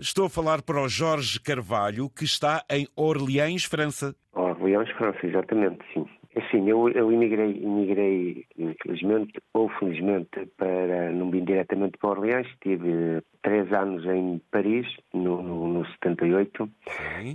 Estou 0.00 0.24
a 0.24 0.30
falar 0.30 0.62
para 0.62 0.80
o 0.80 0.88
Jorge 0.88 1.38
Carvalho, 1.38 2.08
que 2.08 2.24
está 2.24 2.64
em 2.70 2.88
Orleans, 2.96 3.64
França. 3.64 4.16
Orleans, 4.32 4.88
França, 4.92 5.26
exatamente, 5.26 5.84
sim. 5.92 6.06
Assim, 6.34 6.70
eu, 6.70 6.88
eu 6.88 7.12
emigrei, 7.12 7.62
emigrei, 7.62 8.46
infelizmente 8.56 9.32
ou 9.52 9.68
felizmente, 9.68 10.46
para, 10.56 11.12
não 11.12 11.30
vim 11.30 11.44
diretamente 11.44 11.98
para 11.98 12.10
Orleans, 12.10 12.46
tive 12.62 13.20
três 13.42 13.70
anos 13.74 14.06
em 14.06 14.40
Paris, 14.50 14.86
no, 15.12 15.42
no, 15.42 15.68
no 15.68 15.84
78, 15.84 16.70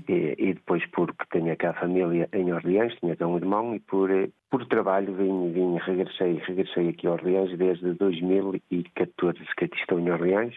e, 0.10 0.36
e, 0.40 0.54
depois 0.56 0.84
porque 0.88 1.26
tinha 1.32 1.56
cá 1.56 1.70
a 1.70 1.80
família 1.80 2.28
em 2.34 2.52
Orleans, 2.52 2.96
tinha 2.96 3.16
cá 3.16 3.28
um 3.28 3.38
irmão, 3.38 3.76
e 3.76 3.80
por, 3.80 4.10
por 4.50 4.66
trabalho 4.66 5.14
vim, 5.14 5.52
vim 5.52 5.78
regressei, 5.78 6.42
regressei 6.48 6.90
aqui 6.90 7.06
a 7.06 7.12
Orleans 7.12 7.56
desde 7.58 7.94
2014 7.94 9.40
que 9.56 9.66
aqui 9.66 9.78
estou 9.78 10.00
em 10.00 10.10
Orleans. 10.10 10.56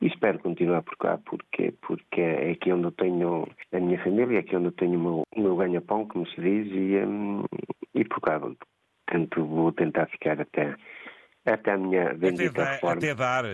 E 0.00 0.06
espero 0.06 0.38
continuar 0.38 0.82
por 0.82 0.96
cá, 0.96 1.18
porque, 1.26 1.74
porque 1.82 2.20
é 2.20 2.52
aqui 2.52 2.72
onde 2.72 2.84
eu 2.84 2.92
tenho 2.92 3.46
a 3.72 3.80
minha 3.80 4.02
família, 4.02 4.38
é 4.38 4.40
aqui 4.40 4.56
onde 4.56 4.68
eu 4.68 4.72
tenho 4.72 4.98
o 4.98 5.02
meu, 5.02 5.24
meu 5.36 5.56
ganha-pão, 5.56 6.06
como 6.06 6.26
se 6.26 6.40
diz, 6.40 6.72
e, 6.72 7.04
um, 7.04 7.44
e 7.94 8.04
por 8.04 8.20
cá 8.20 8.40
tento, 9.10 9.44
vou 9.44 9.72
tentar 9.72 10.06
ficar 10.06 10.40
até, 10.40 10.74
até 11.44 11.72
a 11.72 11.76
minha 11.76 12.14
bendita 12.14 12.62
até 12.62 12.72
reforma. 12.72 12.96
Até 12.96 13.14
dar. 13.14 13.44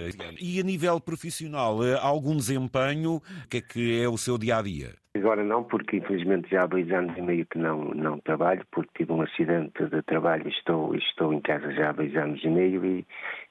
E 0.40 0.60
a 0.60 0.62
nível 0.62 1.00
profissional, 1.00 1.84
eh, 1.84 1.98
algum 2.00 2.36
desempenho? 2.36 3.16
O 3.16 3.48
que 3.48 3.56
é 3.56 3.60
que 3.60 4.02
é 4.02 4.08
o 4.08 4.16
seu 4.16 4.38
dia-a-dia? 4.38 4.94
Agora 5.16 5.42
não, 5.42 5.64
porque 5.64 5.96
infelizmente 5.96 6.50
já 6.50 6.64
há 6.64 6.66
dois 6.66 6.90
anos 6.92 7.16
e 7.16 7.22
meio 7.22 7.46
que 7.46 7.58
não, 7.58 7.86
não 7.86 8.18
trabalho, 8.18 8.64
porque 8.70 8.90
tive 8.98 9.12
um 9.12 9.22
acidente 9.22 9.84
de 9.86 10.02
trabalho 10.02 10.46
e 10.46 10.50
estou, 10.50 10.94
estou 10.94 11.32
em 11.32 11.40
casa 11.40 11.72
já 11.72 11.88
há 11.88 11.92
dois 11.92 12.14
anos 12.16 12.44
e 12.44 12.48
meio 12.48 12.84
e, 12.84 13.06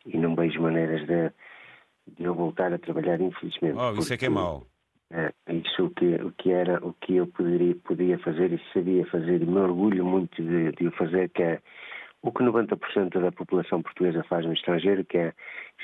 e 0.06 0.18
não 0.18 0.36
vejo 0.36 0.62
maneiras 0.62 1.06
de 1.08 1.32
de 2.08 2.24
eu 2.24 2.34
voltar 2.34 2.74
a 2.74 2.78
trabalhar, 2.78 3.20
infelizmente. 3.22 3.78
Oh, 3.78 4.00
isso 4.00 4.14
é 4.14 4.18
que 4.18 4.26
é 4.26 4.30
mau. 4.30 4.66
É, 5.12 5.32
isso 5.50 5.86
o 5.86 5.90
que, 5.92 6.16
o 6.16 6.32
que 6.32 6.52
era, 6.52 6.84
o 6.86 6.94
que 6.94 7.16
eu 7.16 7.28
poderia, 7.28 7.76
podia 7.76 8.18
fazer 8.20 8.52
e 8.52 8.62
sabia 8.74 9.06
fazer, 9.08 9.42
e 9.42 9.46
me 9.46 9.60
orgulho 9.60 10.04
muito 10.04 10.42
de, 10.42 10.72
de 10.72 10.88
o 10.88 10.92
fazer, 10.92 11.30
que 11.30 11.44
é 11.44 11.62
o 12.26 12.32
que 12.32 12.44
90% 12.44 13.22
da 13.22 13.32
população 13.32 13.84
portuguesa 13.84 14.24
faz 14.24 14.44
no 14.46 14.54
estrangeiro, 14.54 15.06
que 15.06 15.16
é, 15.16 15.34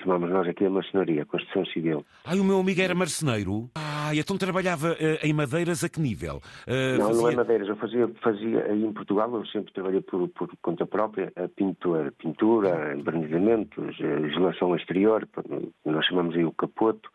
chamamos 0.02 0.30
nós 0.32 0.48
aqui 0.48 0.66
a 0.66 0.70
maçonaria, 0.72 1.22
a 1.22 1.26
construção 1.26 1.64
civil. 1.66 2.04
Ai, 2.26 2.40
o 2.40 2.44
meu 2.44 2.60
amigo 2.60 2.82
era 2.82 2.96
marceneiro? 2.96 3.70
Ah, 3.76 4.10
então 4.16 4.38
trabalhava 4.40 4.94
uh, 4.94 5.20
em 5.24 5.34
madeiras 5.34 5.84
a 5.84 5.90
que 5.90 6.02
nível? 6.02 6.42
Uh, 6.68 6.98
não, 6.98 7.08
fazia... 7.10 7.22
não 7.22 7.30
é 7.30 7.36
madeiras, 7.36 7.68
eu 7.70 7.76
fazia, 7.76 8.10
fazia 8.24 8.66
aí 8.66 8.84
em 8.84 8.92
Portugal, 8.92 9.32
eu 9.36 9.46
sempre 9.46 9.72
trabalhei 9.72 10.02
por, 10.02 10.28
por 10.30 10.50
conta 10.64 10.84
própria, 10.88 11.32
a 11.36 11.48
pintura, 11.48 12.12
pintura, 12.18 12.96
embranizamentos, 12.98 14.00
isolação 14.32 14.76
exterior, 14.76 15.28
nós 15.86 16.06
chamamos 16.08 16.36
aí 16.36 16.44
o 16.44 16.52
capoto, 16.52 17.08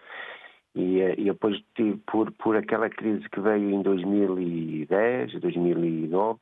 e, 0.77 1.01
e 1.17 1.25
depois, 1.25 1.59
por, 2.07 2.31
por 2.33 2.55
aquela 2.55 2.91
crise 2.91 3.27
que 3.31 3.41
veio 3.41 3.71
em 3.71 3.81
2010, 3.81 5.41
2009, 5.41 6.39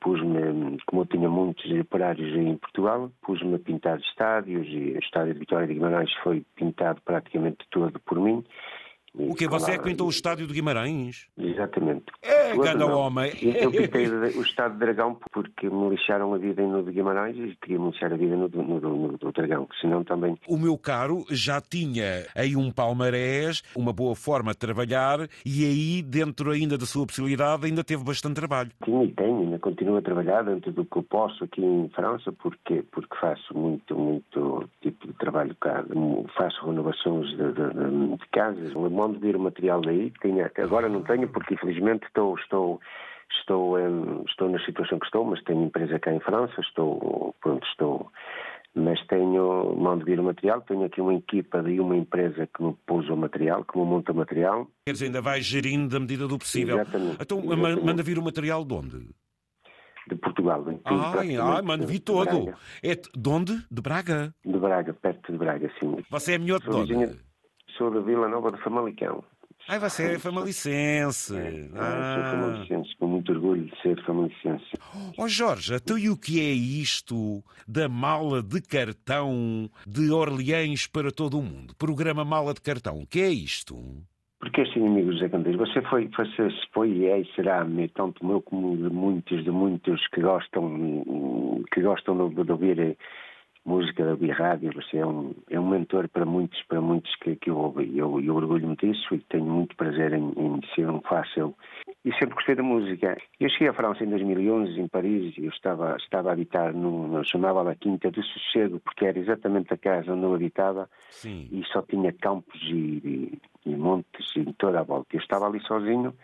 pus-me, 0.00 0.76
como 0.86 1.02
eu 1.02 1.06
tinha 1.06 1.28
muitos 1.28 1.70
operários 1.70 2.34
em 2.36 2.56
Portugal, 2.56 3.12
pus-me 3.22 3.54
a 3.54 3.58
pintar 3.60 4.00
estádios 4.00 4.66
e 4.68 4.96
o 4.96 4.98
estádio 4.98 5.34
de 5.34 5.40
Vitória 5.40 5.68
de 5.68 5.74
Guimarães 5.74 6.12
foi 6.24 6.44
pintado 6.56 7.00
praticamente 7.04 7.64
todo 7.70 8.00
por 8.00 8.18
mim. 8.18 8.44
O 9.18 9.34
que 9.34 9.48
Você 9.48 9.72
é 9.72 9.78
que 9.78 9.84
pintou 9.84 10.06
o 10.06 10.10
estádio 10.10 10.46
de 10.46 10.52
Guimarães? 10.52 11.26
Exatamente. 11.38 12.04
É, 12.22 12.54
ganda 12.54 12.86
homem. 12.86 13.32
Eu 13.42 13.70
pintei 13.72 14.08
o 14.08 14.42
estádio 14.42 14.74
de 14.74 14.80
Dragão 14.80 15.18
porque 15.32 15.70
me 15.70 15.88
lixaram 15.88 16.34
a 16.34 16.38
vida 16.38 16.62
no 16.62 16.82
de 16.82 16.92
Guimarães 16.92 17.36
e 17.36 17.56
queria 17.56 17.78
me 17.78 17.90
lixar 17.90 18.12
a 18.12 18.16
vida 18.16 18.36
no, 18.36 18.48
no, 18.48 18.80
no, 18.80 19.18
no 19.20 19.32
Dragão, 19.32 19.66
senão 19.80 20.04
também... 20.04 20.36
O 20.46 20.58
meu 20.58 20.76
caro 20.76 21.24
já 21.30 21.60
tinha 21.60 22.26
aí 22.34 22.54
um 22.54 22.70
palmarés, 22.70 23.62
uma 23.74 23.92
boa 23.92 24.14
forma 24.14 24.52
de 24.52 24.58
trabalhar 24.58 25.20
e 25.44 25.64
aí, 25.64 26.02
dentro 26.02 26.50
ainda 26.50 26.76
da 26.76 26.84
sua 26.84 27.06
possibilidade, 27.06 27.66
ainda 27.66 27.82
teve 27.82 28.04
bastante 28.04 28.34
trabalho. 28.34 28.70
Tinha 28.84 29.04
e 29.04 29.12
tenho, 29.12 29.40
ainda 29.40 29.58
continuo 29.58 29.96
a 29.96 30.02
trabalhar 30.02 30.42
dentro 30.42 30.72
do 30.72 30.84
que 30.84 30.98
eu 30.98 31.02
posso 31.02 31.44
aqui 31.44 31.64
em 31.64 31.88
França, 31.94 32.32
porque, 32.32 32.82
porque 32.92 33.16
faço 33.18 33.56
muito, 33.56 33.96
muito 33.96 34.68
tipo 34.82 35.06
de 35.06 35.12
trabalho 35.14 35.54
cá, 35.60 35.84
faço 36.36 36.66
renovações 36.66 37.28
de, 37.30 37.36
de, 37.36 37.52
de, 37.52 38.16
de 38.16 38.28
casas, 38.32 38.74
onde 39.06 39.18
vir 39.18 39.36
o 39.36 39.40
material 39.40 39.80
daí. 39.80 40.12
Tinha, 40.20 40.50
agora 40.58 40.88
não 40.88 41.02
tenho, 41.02 41.28
porque 41.28 41.54
infelizmente 41.54 42.04
estou, 42.06 42.36
estou, 42.38 42.80
estou, 43.40 43.78
em, 43.78 44.22
estou 44.28 44.48
na 44.48 44.58
situação 44.64 44.98
que 44.98 45.06
estou, 45.06 45.24
mas 45.24 45.42
tenho 45.44 45.64
empresa 45.64 45.98
cá 45.98 46.12
em 46.12 46.20
França, 46.20 46.60
estou, 46.60 47.34
pronto, 47.40 47.66
estou, 47.68 48.10
mas 48.74 49.04
tenho 49.06 49.74
mão 49.76 49.98
de 49.98 50.04
vir 50.04 50.20
o 50.20 50.24
material, 50.24 50.60
tenho 50.62 50.84
aqui 50.84 51.00
uma 51.00 51.14
equipa 51.14 51.62
de 51.62 51.80
uma 51.80 51.96
empresa 51.96 52.46
que 52.46 52.62
me 52.62 52.76
pôs 52.86 53.08
o 53.08 53.16
material, 53.16 53.64
que 53.64 53.78
me 53.78 53.84
monta 53.84 54.12
o 54.12 54.14
material. 54.14 54.68
Quer 54.86 54.92
dizer, 54.92 55.06
ainda 55.06 55.22
vai 55.22 55.40
gerindo 55.40 55.88
da 55.88 56.00
medida 56.00 56.28
do 56.28 56.38
possível. 56.38 56.76
Exatamente. 56.76 57.16
Então 57.20 57.38
exatamente. 57.38 57.84
manda 57.84 58.02
vir 58.02 58.18
o 58.18 58.22
material 58.22 58.64
de 58.64 58.74
onde? 58.74 59.08
de 60.08 60.14
Portugal. 60.16 60.64
Ai, 60.84 61.36
ai, 61.36 61.62
mano, 61.62 61.86
vi 61.86 61.98
todo. 61.98 62.54
É 62.82 62.94
de 62.94 63.28
onde? 63.28 63.58
De 63.70 63.82
Braga? 63.82 64.32
De 64.44 64.58
Braga, 64.58 64.94
perto 64.94 65.32
de 65.32 65.38
Braga, 65.38 65.70
sim. 65.80 65.96
Você 66.10 66.34
é 66.34 66.38
melhor 66.38 66.60
de 66.60 66.70
onde? 66.70 67.25
Sou 67.76 67.90
da 67.90 68.00
Vila 68.00 68.28
Nova 68.28 68.52
de 68.52 68.62
Famalicão. 68.62 69.22
Ai, 69.68 69.80
você 69.80 70.14
é 70.14 70.18
famalicense. 70.18 71.36
É, 71.36 71.68
ah. 71.74 72.14
Sou 72.14 72.40
famalicense, 72.40 72.96
com 72.98 73.06
muito 73.08 73.32
orgulho 73.32 73.64
de 73.64 73.82
ser 73.82 74.00
famalicense. 74.04 74.64
Oh 75.18 75.26
Jorge, 75.26 75.74
então 75.74 75.98
e 75.98 76.08
o 76.08 76.16
que 76.16 76.40
é 76.40 76.52
isto 76.52 77.42
da 77.66 77.88
mala 77.88 78.42
de 78.42 78.62
cartão 78.62 79.68
de 79.84 80.12
Orleans 80.12 80.86
para 80.86 81.10
todo 81.10 81.38
o 81.38 81.42
mundo? 81.42 81.74
Programa 81.76 82.24
Mala 82.24 82.54
de 82.54 82.60
Cartão, 82.60 83.00
o 83.00 83.06
que 83.06 83.20
é 83.20 83.28
isto? 83.28 83.76
Porque 84.38 84.60
assim, 84.60 84.86
amigo 84.86 85.12
José 85.12 85.28
Candeias, 85.28 85.58
você 85.58 85.82
foi, 85.82 86.08
você 86.08 86.48
foi 86.72 86.90
e 86.90 87.06
é 87.06 87.20
e 87.20 87.34
será, 87.34 87.66
tanto 87.94 88.24
meu 88.24 88.40
como 88.40 88.76
de 88.76 88.94
muitos, 88.94 89.42
de 89.42 89.50
muitos 89.50 90.06
que 90.08 90.20
gostam, 90.20 91.64
que 91.72 91.80
gostam 91.80 92.28
de, 92.28 92.44
de 92.44 92.52
ouvir 92.52 92.96
música 93.66 94.04
da 94.04 94.34
Rádio, 94.34 94.72
você 94.72 94.98
é 94.98 95.06
um, 95.06 95.34
é 95.50 95.58
um 95.58 95.68
mentor 95.68 96.08
para 96.08 96.24
muitos, 96.24 96.62
para 96.62 96.80
muitos 96.80 97.14
que, 97.16 97.34
que 97.36 97.50
eu 97.50 97.58
ouvi. 97.58 97.98
Eu, 97.98 98.20
eu 98.20 98.36
orgulho-me 98.36 98.76
disso 98.76 99.14
e 99.14 99.18
tenho 99.18 99.44
muito 99.44 99.74
prazer 99.76 100.12
em, 100.12 100.32
em 100.36 100.60
ser 100.74 100.88
um 100.88 101.00
fácil. 101.00 101.54
E 102.04 102.12
sempre 102.12 102.36
gostei 102.36 102.54
da 102.54 102.62
música. 102.62 103.16
Eu 103.40 103.50
cheguei 103.50 103.68
à 103.68 103.72
França 103.72 104.04
em 104.04 104.08
2011, 104.08 104.80
em 104.80 104.86
Paris, 104.86 105.36
e 105.36 105.44
eu 105.44 105.50
estava, 105.50 105.96
estava 105.96 106.30
a 106.30 106.32
habitar, 106.32 106.72
num, 106.72 107.22
chamava 107.24 107.68
a 107.68 107.74
Quinta 107.74 108.10
do 108.10 108.22
Sossego, 108.22 108.78
porque 108.80 109.04
era 109.04 109.18
exatamente 109.18 109.74
a 109.74 109.76
casa 109.76 110.12
onde 110.12 110.24
eu 110.24 110.34
habitava, 110.34 110.88
Sim. 111.10 111.48
e 111.50 111.64
só 111.72 111.82
tinha 111.82 112.12
campos 112.12 112.60
e, 112.62 113.02
e, 113.04 113.38
e 113.66 113.76
montes 113.76 114.34
em 114.36 114.52
toda 114.52 114.80
a 114.80 114.82
volta. 114.82 115.14
Eu 115.14 115.20
estava 115.20 115.46
ali 115.46 115.60
sozinho, 115.60 116.14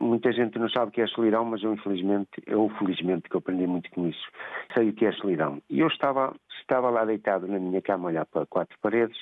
muita 0.00 0.32
gente 0.32 0.58
não 0.58 0.70
sabe 0.70 0.88
o 0.88 0.92
que 0.92 1.02
é 1.02 1.06
solidão, 1.06 1.44
mas 1.44 1.62
eu 1.62 1.74
infelizmente, 1.74 2.30
eu 2.46 2.70
felizmente 2.78 3.28
que 3.28 3.36
eu 3.36 3.40
aprendi 3.40 3.66
muito 3.66 3.90
com 3.90 4.08
isso, 4.08 4.26
sei 4.72 4.90
o 4.90 4.92
que 4.92 5.04
é 5.04 5.12
solidão. 5.12 5.60
E 5.68 5.80
eu 5.80 5.88
estava 5.88 6.34
estava 6.60 6.88
lá 6.90 7.04
deitado 7.04 7.46
na 7.46 7.58
minha 7.58 7.82
cama 7.82 8.08
a 8.08 8.12
olhar 8.12 8.26
para 8.26 8.46
quatro 8.46 8.78
paredes 8.80 9.18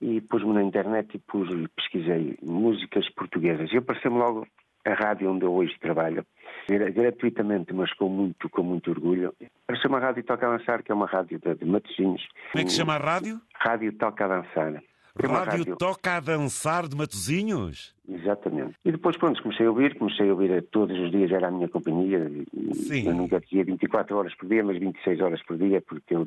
e 0.00 0.20
pus-me 0.22 0.52
na 0.54 0.62
internet 0.62 1.14
e 1.14 1.18
pus, 1.18 1.48
pesquisei 1.76 2.36
músicas 2.42 3.08
portuguesas. 3.10 3.70
E 3.72 3.76
apareceu-me 3.76 4.18
logo 4.18 4.46
a 4.84 4.92
rádio 4.92 5.30
onde 5.30 5.44
eu 5.44 5.52
hoje 5.52 5.74
trabalho, 5.80 6.26
gratuitamente, 6.68 7.72
mas 7.72 7.92
com 7.94 8.08
muito, 8.08 8.48
com 8.50 8.62
muito 8.62 8.90
orgulho. 8.90 9.34
Apareceu 9.64 9.88
uma 9.88 9.98
rádio 9.98 10.24
Toca 10.24 10.46
a 10.46 10.56
Dançar, 10.56 10.82
que 10.82 10.92
é 10.92 10.94
uma 10.94 11.06
rádio 11.06 11.38
de, 11.38 11.54
de 11.54 11.64
Matosinhos. 11.64 12.26
Como 12.52 12.62
é 12.62 12.64
que 12.64 12.70
se 12.70 12.76
chama 12.76 12.94
a 12.94 12.98
rádio? 12.98 13.40
Rádio 13.54 13.92
Toca 13.94 14.24
a 14.24 14.28
Dançar. 14.28 14.82
Rádio, 15.16 15.50
rádio, 15.58 15.76
Toca 15.76 16.16
a 16.16 16.20
Dançar 16.20 16.88
de 16.88 16.96
Matozinhos? 16.96 17.94
Exatamente. 18.08 18.74
E 18.84 18.90
depois, 18.90 19.16
pronto, 19.16 19.40
comecei 19.42 19.64
a 19.64 19.70
ouvir, 19.70 19.96
comecei 19.96 20.28
a 20.28 20.32
ouvir 20.32 20.60
todos 20.72 20.98
os 20.98 21.10
dias, 21.12 21.30
era 21.30 21.48
a 21.48 21.50
minha 21.52 21.68
companhia. 21.68 22.28
Sim. 22.72 23.06
Eu 23.06 23.14
nunca 23.14 23.38
dizia 23.40 23.64
24 23.64 24.16
horas 24.16 24.34
por 24.34 24.48
dia, 24.48 24.64
mas 24.64 24.78
26 24.78 25.20
horas 25.20 25.40
por 25.44 25.56
dia, 25.56 25.80
porque 25.80 26.14
eu 26.16 26.26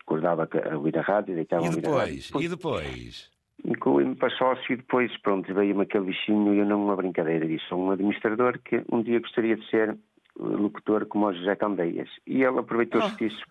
acordava 0.00 0.48
a 0.70 0.76
ouvir 0.76 0.96
a 0.96 1.02
rádio, 1.02 1.34
deitava 1.34 1.62
e 1.62 1.66
a 1.66 1.68
ouvir 1.70 1.80
depois, 1.82 1.96
a 1.96 2.04
rádio. 2.06 2.22
Depois, 2.22 2.44
e 2.44 2.48
depois? 2.48 3.30
Incluí-me 3.64 4.14
para 4.14 4.30
sócio 4.30 4.72
e 4.72 4.76
depois, 4.76 5.16
pronto, 5.20 5.52
veio-me 5.52 5.82
aquele 5.82 6.06
bichinho 6.06 6.54
e 6.54 6.58
eu 6.58 6.66
não 6.66 6.84
uma 6.84 6.96
brincadeira 6.96 7.46
disso. 7.46 7.64
Sou 7.68 7.80
um 7.80 7.90
administrador 7.90 8.58
que 8.64 8.82
um 8.92 9.02
dia 9.02 9.18
gostaria 9.20 9.56
de 9.56 9.68
ser 9.70 9.96
locutor 10.38 11.06
como 11.06 11.26
o 11.26 11.32
José 11.34 11.56
Candeias. 11.56 12.08
E 12.26 12.42
ele 12.44 12.58
aproveitou-se 12.58 13.08
Ah. 13.08 13.16
disso. 13.18 13.42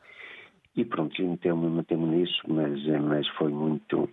E 0.75 0.83
pronto, 0.83 1.21
meteu-me 1.21 1.69
meteu 1.69 1.99
nisso, 1.99 2.41
mas, 2.47 2.83
mas 3.01 3.27
foi 3.29 3.51
muito 3.51 4.09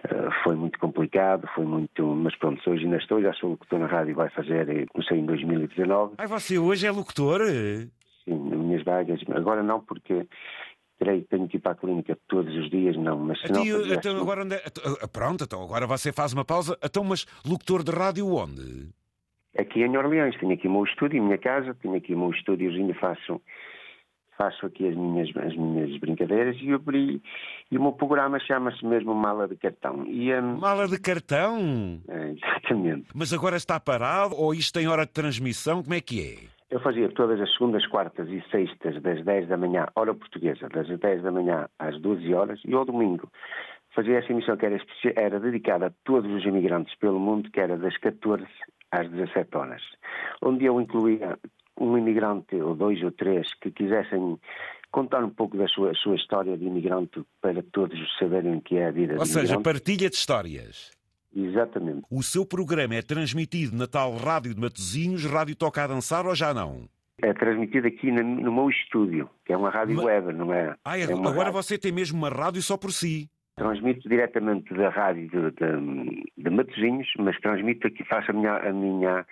Uh, 0.00 0.30
foi 0.42 0.56
muito 0.56 0.78
complicado, 0.78 1.46
foi 1.54 1.66
muito. 1.66 2.06
Mas 2.06 2.34
pronto, 2.36 2.58
hoje 2.70 2.84
ainda 2.84 2.96
estou, 2.96 3.20
já 3.20 3.34
sou 3.34 3.50
locutor 3.50 3.78
na 3.78 3.86
rádio, 3.86 4.14
vai 4.14 4.30
fazer, 4.30 4.66
eh, 4.70 4.86
comecei 4.86 5.18
em 5.18 5.26
2019. 5.26 6.14
Ai, 6.16 6.26
você 6.26 6.58
hoje 6.58 6.86
é 6.86 6.90
locutor? 6.90 7.42
Sim, 8.24 8.48
nas 8.48 8.58
minhas 8.58 8.82
vagas. 8.82 9.20
Agora 9.28 9.62
não, 9.62 9.80
porque 9.80 10.26
terei, 10.98 11.20
tenho 11.24 11.46
que 11.46 11.58
ir 11.58 11.60
para 11.60 11.72
a 11.72 11.74
clínica 11.74 12.16
todos 12.28 12.54
os 12.56 12.70
dias, 12.70 12.96
não. 12.96 13.18
Mas 13.18 13.42
se 13.42 13.52
não. 13.52 13.62
Então, 13.62 13.80
então 13.92 14.12
assim. 14.12 14.22
agora 14.22 14.42
onde 14.42 14.54
é- 14.54 14.62
então, 14.66 15.08
Pronto, 15.12 15.44
então 15.44 15.62
agora 15.62 15.86
você 15.86 16.10
faz 16.12 16.32
uma 16.32 16.46
pausa. 16.46 16.78
Então, 16.82 17.04
mas 17.04 17.26
locutor 17.44 17.82
de 17.82 17.90
rádio 17.92 18.26
onde? 18.26 18.88
Aqui 19.58 19.82
em 19.82 19.96
Orleans, 19.98 20.34
tenho 20.38 20.54
aqui 20.54 20.66
o 20.66 20.72
meu 20.72 20.84
estúdio, 20.84 21.22
minha 21.22 21.36
casa, 21.36 21.74
tenho 21.74 21.94
aqui 21.94 22.14
o 22.14 22.18
meu 22.18 22.30
estúdio, 22.30 22.70
ainda 22.70 22.94
faço. 22.94 23.38
Faço 24.40 24.64
aqui 24.64 24.88
as 24.88 24.96
minhas, 24.96 25.28
as 25.36 25.54
minhas 25.54 25.94
brincadeiras 25.98 26.56
e, 26.62 26.72
abri, 26.72 27.20
e 27.70 27.76
o 27.76 27.82
meu 27.82 27.92
programa 27.92 28.40
chama-se 28.40 28.82
mesmo 28.86 29.14
Mala 29.14 29.46
de 29.46 29.54
Cartão. 29.54 30.06
E, 30.06 30.32
um, 30.32 30.56
Mala 30.56 30.88
de 30.88 30.98
cartão? 30.98 32.00
é, 32.08 32.30
exatamente. 32.30 33.08
Mas 33.14 33.34
agora 33.34 33.56
está 33.56 33.78
parado 33.78 34.34
ou 34.34 34.54
isto 34.54 34.72
tem 34.72 34.88
hora 34.88 35.04
de 35.04 35.12
transmissão? 35.12 35.82
Como 35.82 35.94
é 35.94 36.00
que 36.00 36.20
é? 36.22 36.60
Eu 36.70 36.80
fazia 36.80 37.10
todas 37.10 37.38
as 37.38 37.52
segundas, 37.52 37.86
quartas 37.86 38.28
e 38.30 38.42
sextas, 38.50 39.02
das 39.02 39.22
10 39.22 39.48
da 39.48 39.58
manhã, 39.58 39.86
hora 39.94 40.14
portuguesa, 40.14 40.68
das 40.70 40.88
10 40.88 41.22
da 41.22 41.30
manhã 41.30 41.68
às 41.78 42.00
12 42.00 42.32
horas, 42.32 42.60
e 42.64 42.72
ao 42.72 42.86
domingo 42.86 43.28
fazia 43.94 44.18
essa 44.18 44.32
emissão 44.32 44.56
que 44.56 44.64
era, 44.64 44.80
era 45.16 45.38
dedicada 45.38 45.88
a 45.88 45.92
todos 46.04 46.30
os 46.32 46.44
imigrantes 46.46 46.94
pelo 46.96 47.20
mundo, 47.20 47.50
que 47.50 47.60
era 47.60 47.76
das 47.76 47.96
14 47.98 48.46
às 48.90 49.10
17 49.10 49.54
horas, 49.56 49.82
onde 50.40 50.64
eu 50.64 50.80
incluía 50.80 51.36
um 51.80 51.96
imigrante, 51.98 52.54
ou 52.56 52.74
dois 52.74 53.02
ou 53.02 53.10
três, 53.10 53.52
que 53.54 53.70
quisessem 53.70 54.38
contar 54.92 55.24
um 55.24 55.30
pouco 55.30 55.56
da 55.56 55.66
sua, 55.68 55.94
sua 55.94 56.14
história 56.16 56.56
de 56.56 56.64
imigrante 56.64 57.22
para 57.40 57.62
todos 57.72 57.98
saberem 58.18 58.56
o 58.56 58.60
que 58.60 58.76
é 58.76 58.88
a 58.88 58.90
vida 58.90 59.14
Ou 59.18 59.24
seja, 59.26 59.54
imigrante. 59.54 59.62
partilha 59.64 60.10
de 60.10 60.16
histórias. 60.16 60.90
Exatamente. 61.34 62.02
O 62.10 62.22
seu 62.22 62.44
programa 62.44 62.96
é 62.96 63.02
transmitido 63.02 63.76
na 63.76 63.86
tal 63.86 64.14
Rádio 64.16 64.54
de 64.54 64.60
Matosinhos, 64.60 65.24
Rádio 65.24 65.54
Toca 65.56 65.84
a 65.84 65.86
Dançar 65.86 66.26
ou 66.26 66.34
já 66.34 66.52
não? 66.52 66.88
É 67.22 67.32
transmitido 67.34 67.86
aqui 67.86 68.10
no 68.10 68.50
meu 68.52 68.68
estúdio, 68.70 69.28
que 69.44 69.52
é 69.52 69.56
uma 69.56 69.70
rádio 69.70 69.94
Mas- 69.96 70.04
web, 70.06 70.32
não 70.32 70.52
é? 70.52 70.74
Ah, 70.84 70.98
é- 70.98 71.02
é 71.02 71.04
agora 71.12 71.36
rádio. 71.44 71.52
você 71.52 71.78
tem 71.78 71.92
mesmo 71.92 72.18
uma 72.18 72.30
rádio 72.30 72.60
só 72.62 72.76
por 72.76 72.92
si. 72.92 73.28
Transmito 73.56 74.08
diretamente 74.08 74.72
da 74.74 74.88
rádio 74.88 75.28
de, 75.28 75.50
de, 75.50 76.24
de 76.38 76.50
Matosinhos, 76.50 77.06
mas 77.18 77.38
transmito 77.40 77.86
aqui, 77.86 78.02
faço 78.04 78.30
a 78.30 78.34
minha, 78.34 78.56
a 78.56 78.72
minha, 78.72 79.26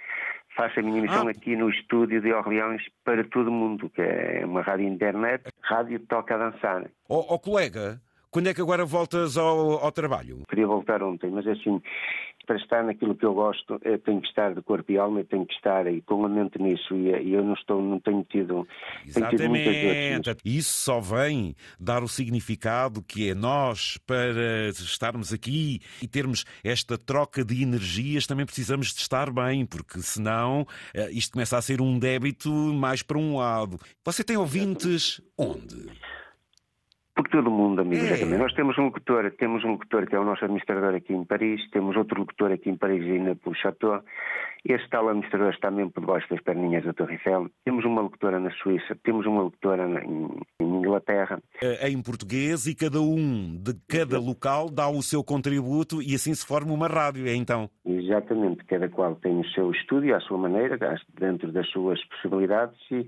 faço 0.58 0.80
a 0.80 0.82
minha 0.82 0.98
emissão 0.98 1.28
Ah. 1.28 1.30
aqui 1.30 1.54
no 1.54 1.70
estúdio 1.70 2.20
de 2.20 2.32
Orleans 2.32 2.82
para 3.04 3.22
todo 3.22 3.46
o 3.46 3.52
mundo, 3.52 3.88
que 3.88 4.02
é 4.02 4.42
uma 4.44 4.60
rádio 4.60 4.88
internet, 4.88 5.44
rádio 5.62 6.00
toca 6.00 6.34
a 6.34 6.50
dançar. 6.50 6.84
Ó 7.08 7.24
ó, 7.34 7.38
colega, 7.38 8.00
quando 8.30 8.48
é 8.48 8.54
que 8.54 8.60
agora 8.60 8.84
voltas 8.84 9.36
ao, 9.36 9.84
ao 9.84 9.92
trabalho? 9.92 10.42
Queria 10.48 10.66
voltar 10.66 11.02
ontem, 11.02 11.30
mas 11.30 11.46
assim, 11.46 11.80
para 12.48 12.56
estar 12.56 12.82
naquilo 12.82 13.14
que 13.14 13.26
eu 13.26 13.34
gosto, 13.34 13.78
eu 13.84 13.98
tenho 13.98 14.22
que 14.22 14.28
estar 14.28 14.54
de 14.54 14.62
corpo 14.62 14.90
e 14.90 14.96
alma, 14.96 15.20
eu 15.20 15.24
tenho 15.26 15.44
que 15.44 15.52
estar 15.52 15.86
aí 15.86 16.00
com 16.00 16.24
a 16.24 16.28
mente 16.30 16.60
nisso 16.60 16.94
e, 16.94 17.10
e 17.10 17.34
eu 17.34 17.44
não 17.44 17.52
estou, 17.52 17.82
não 17.82 18.00
tenho 18.00 18.24
tido, 18.24 18.66
tenho 19.12 19.28
tido. 19.28 19.42
Exatamente. 19.42 20.36
Isso 20.42 20.72
só 20.72 20.98
vem 20.98 21.54
dar 21.78 22.02
o 22.02 22.08
significado 22.08 23.02
que 23.02 23.28
é 23.28 23.34
nós, 23.34 23.98
para 24.06 24.70
estarmos 24.70 25.30
aqui 25.30 25.80
e 26.02 26.08
termos 26.08 26.46
esta 26.64 26.96
troca 26.96 27.44
de 27.44 27.62
energias, 27.62 28.26
também 28.26 28.46
precisamos 28.46 28.94
de 28.94 29.00
estar 29.00 29.30
bem, 29.30 29.66
porque 29.66 30.00
senão 30.00 30.66
eh, 30.94 31.10
isto 31.10 31.32
começa 31.32 31.58
a 31.58 31.62
ser 31.62 31.82
um 31.82 31.98
débito 31.98 32.50
mais 32.50 33.02
para 33.02 33.18
um 33.18 33.36
lado. 33.36 33.78
Você 34.02 34.24
tem 34.24 34.38
ouvintes 34.38 35.20
onde? 35.36 35.86
Por 37.18 37.28
todo 37.30 37.50
mundo, 37.50 37.80
amigo, 37.80 38.04
É. 38.04 38.24
Nós 38.38 38.52
temos 38.54 38.78
um 38.78 38.84
locutor, 38.84 39.28
temos 39.32 39.64
um 39.64 39.72
locutor 39.72 40.06
que 40.06 40.14
é 40.14 40.20
o 40.20 40.24
nosso 40.24 40.44
administrador 40.44 40.94
aqui 40.94 41.12
em 41.12 41.24
Paris, 41.24 41.68
temos 41.72 41.96
outro 41.96 42.20
locutor 42.20 42.52
aqui 42.52 42.70
em 42.70 42.76
Paris 42.76 43.04
na 43.20 43.34
Pelo 43.34 43.56
Chateau. 43.56 44.04
Este 44.64 44.88
tal 44.90 45.08
administrador 45.08 45.50
está 45.50 45.70
mesmo 45.70 45.90
por 45.90 46.00
debaixo 46.00 46.28
das 46.30 46.40
perninhas 46.42 46.84
da 46.84 46.92
Torre 46.92 47.14
Eiffel. 47.14 47.48
Temos 47.64 47.84
uma 47.84 48.02
locutora 48.02 48.38
na 48.40 48.50
Suíça, 48.62 48.96
temos 49.02 49.24
uma 49.26 49.42
locutora 49.42 49.84
em, 50.04 50.28
Inglaterra. 50.60 51.40
Eh, 51.62 51.88
Em 51.90 52.02
português 52.02 52.66
e 52.66 52.74
cada 52.74 53.00
um 53.00 53.56
de 53.56 53.74
cada 53.88 54.18
local 54.18 54.68
dá 54.70 54.88
o 54.88 55.02
seu 55.02 55.22
contributo 55.24 56.02
e 56.02 56.14
assim 56.14 56.34
se 56.34 56.44
forma 56.46 56.72
uma 56.72 56.86
rádio, 56.88 57.26
é 57.26 57.34
então? 57.34 57.70
Exatamente, 57.86 58.64
cada 58.64 58.88
qual 58.88 59.14
tem 59.16 59.38
o 59.40 59.44
seu 59.50 59.70
estúdio 59.70 60.14
à 60.14 60.20
sua 60.20 60.38
maneira, 60.38 60.78
dentro 61.18 61.50
das 61.52 61.68
suas 61.70 62.02
possibilidades 62.08 62.78
e 62.90 63.06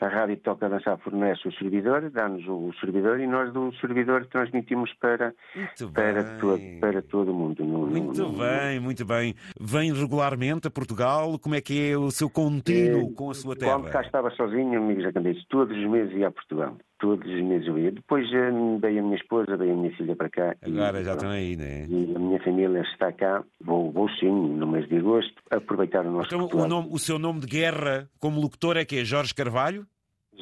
a 0.00 0.08
Rádio 0.08 0.36
Toca 0.38 0.68
Dançar 0.68 0.98
fornece 0.98 1.46
o 1.48 1.52
servidor, 1.52 2.08
dá-nos 2.10 2.46
o 2.46 2.72
servidor 2.80 3.20
e 3.20 3.26
nós 3.26 3.52
do 3.52 3.72
servidor 3.80 4.26
transmitimos 4.26 4.92
para, 5.00 5.34
Muito 5.54 5.92
para, 5.92 6.24
todo, 6.38 6.60
para 6.80 7.02
todo 7.02 7.30
o 7.32 7.34
mundo. 7.34 7.64
No- 7.64 7.86
no- 7.86 7.90
Muito 8.04 8.22
no- 8.22 8.38
bem, 8.38 8.80
muito 8.80 9.04
bem. 9.04 9.34
Vem 9.60 9.92
regularmente 9.92 10.66
a 10.66 10.70
Portugal? 10.70 10.99
Como 11.38 11.54
é 11.54 11.60
que 11.60 11.90
é 11.90 11.96
o 11.96 12.10
seu 12.10 12.28
contínuo 12.30 13.10
Eh, 13.10 13.14
com 13.14 13.30
a 13.30 13.34
sua 13.34 13.56
Quando 13.56 13.84
cá 13.84 13.90
terra? 13.90 14.04
estava 14.04 14.30
sozinho, 14.32 14.78
amigos 14.78 15.02
já 15.04 15.10
disse, 15.10 15.44
todos 15.48 15.76
os 15.76 15.84
meses 15.90 16.12
ia 16.16 16.28
a 16.28 16.30
Portugal. 16.30 16.76
Todos 16.98 17.26
os 17.26 17.42
meses 17.42 17.66
eu 17.66 17.78
ia. 17.78 17.90
Depois 17.92 18.26
eh, 18.32 18.50
veio 18.80 19.00
a 19.00 19.02
minha 19.02 19.16
esposa, 19.16 19.56
veio 19.56 19.72
a 19.72 19.76
minha 19.76 19.96
filha 19.96 20.14
para 20.14 20.28
cá. 20.28 20.54
e, 20.66 20.70
Agora 20.72 20.98
já 21.02 21.12
pronto, 21.12 21.16
estão 21.16 21.30
aí, 21.30 21.56
né? 21.56 21.86
E 21.88 22.14
a 22.14 22.18
minha 22.18 22.42
família 22.42 22.80
está 22.82 23.10
cá. 23.12 23.42
Vou, 23.60 23.90
vou 23.90 24.08
sim, 24.10 24.30
no 24.30 24.66
mês 24.66 24.88
de 24.88 24.98
agosto, 24.98 25.34
aproveitar 25.50 26.04
o 26.06 26.10
nosso 26.10 26.26
Então, 26.26 26.38
o, 26.38 26.42
Portugal. 26.42 26.68
nome- 26.68 26.88
o 26.92 26.98
seu 26.98 27.18
nome 27.18 27.40
de 27.40 27.46
guerra 27.46 28.08
como 28.18 28.40
locutor 28.40 28.76
é 28.76 28.84
que 28.84 28.98
é 28.98 29.04
Jorge 29.04 29.34
Carvalho? 29.34 29.86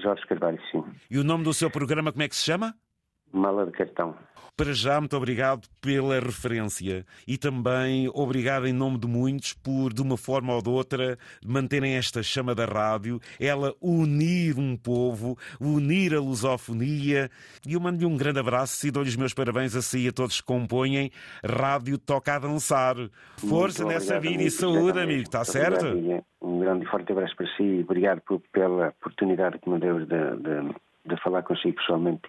Jorge 0.02 0.26
Carvalho, 0.26 0.58
sim. 0.70 0.82
E 1.10 1.18
o 1.18 1.24
nome 1.24 1.44
do 1.44 1.52
seu 1.54 1.70
programa 1.70 2.10
como 2.12 2.22
é 2.22 2.28
que 2.28 2.36
se 2.36 2.44
chama? 2.44 2.74
Mala 3.32 3.66
de 3.66 3.72
cartão. 3.72 4.14
Para 4.58 4.72
já, 4.72 4.98
muito 4.98 5.16
obrigado 5.16 5.68
pela 5.80 6.18
referência 6.18 7.06
e 7.28 7.38
também 7.38 8.10
obrigado 8.12 8.66
em 8.66 8.72
nome 8.72 8.98
de 8.98 9.06
muitos 9.06 9.52
por, 9.52 9.92
de 9.92 10.02
uma 10.02 10.16
forma 10.16 10.52
ou 10.52 10.60
de 10.60 10.68
outra, 10.68 11.16
manterem 11.46 11.94
esta 11.94 12.24
chama 12.24 12.56
da 12.56 12.64
rádio, 12.64 13.20
ela 13.38 13.72
unir 13.80 14.58
um 14.58 14.76
povo, 14.76 15.38
unir 15.60 16.12
a 16.12 16.18
lusofonia. 16.18 17.30
E 17.64 17.74
eu 17.74 17.80
mando-lhe 17.80 18.04
um 18.04 18.16
grande 18.16 18.40
abraço 18.40 18.84
e 18.84 18.90
dou-lhe 18.90 19.08
os 19.08 19.14
meus 19.14 19.32
parabéns 19.32 19.76
a 19.76 19.80
si 19.80 20.00
e 20.00 20.08
a 20.08 20.12
todos 20.12 20.40
que 20.40 20.46
compõem 20.48 21.12
Rádio 21.44 21.96
Toca 21.96 22.34
a 22.34 22.40
Dançar. 22.40 22.96
Força 23.36 23.84
Muito 23.84 23.94
nessa 23.94 24.18
vida 24.18 24.42
e 24.42 24.50
saúde, 24.50 24.98
amigo, 24.98 25.22
está 25.22 25.44
certo? 25.44 25.86
obrigado. 25.86 26.24
Um 26.42 26.58
grande 26.58 26.84
e 26.84 26.88
forte 26.88 27.12
abraço 27.12 27.36
para 27.36 27.46
si 27.56 27.62
e 27.62 27.82
obrigado 27.82 28.22
pela 28.50 28.88
oportunidade 28.88 29.60
que 29.60 29.70
me 29.70 29.78
deu 29.78 30.00
de, 30.00 30.06
de, 30.06 30.74
de 31.06 31.22
falar 31.22 31.44
consigo 31.44 31.76
pessoalmente. 31.76 32.28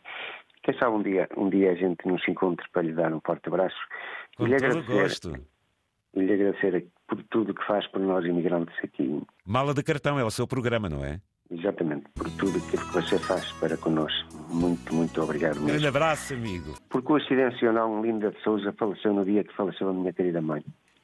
Quem 0.69 0.77
sabe 0.77 0.95
um 0.97 1.01
dia, 1.01 1.27
um 1.35 1.49
dia 1.49 1.71
a 1.71 1.73
gente 1.75 2.07
nos 2.07 2.21
encontre 2.27 2.63
para 2.71 2.83
lhe 2.83 2.93
dar 2.93 3.11
um 3.11 3.19
forte 3.25 3.47
abraço 3.47 3.75
Com 4.37 4.45
e 4.45 4.49
lhe 4.51 4.57
todo 4.57 4.65
agradecer, 4.67 5.01
gosto. 5.01 5.47
e 6.13 6.19
lhe 6.19 6.31
agradecer 6.33 6.85
por 7.07 7.23
tudo 7.23 7.55
que 7.55 7.65
faz 7.65 7.87
por 7.87 7.99
nós 8.01 8.23
imigrantes 8.23 8.75
aqui. 8.83 9.19
Mala 9.43 9.73
de 9.73 9.81
cartão 9.81 10.19
é 10.19 10.23
o 10.23 10.29
seu 10.29 10.45
programa, 10.45 10.87
não 10.87 11.03
é? 11.03 11.19
Exatamente, 11.49 12.05
por 12.13 12.29
tudo 12.37 12.59
aquilo 12.59 12.85
que 12.85 12.93
você 12.93 13.17
faz 13.17 13.51
para 13.53 13.75
connosco. 13.77 14.29
Muito, 14.53 14.93
muito 14.93 15.19
obrigado 15.23 15.53
Um 15.57 15.65
grande 15.65 15.71
mesmo. 15.81 15.87
abraço, 15.87 16.35
amigo. 16.35 16.75
Por 16.87 17.01
coincidência 17.01 17.69
ou 17.69 17.73
não, 17.73 18.03
Linda 18.03 18.29
de 18.29 18.39
Souza 18.43 18.71
faleceu 18.73 19.11
no 19.11 19.25
dia 19.25 19.43
que 19.43 19.55
faleceu 19.55 19.89
a 19.89 19.93
minha 19.93 20.13
querida 20.13 20.39
mãe. 20.39 20.63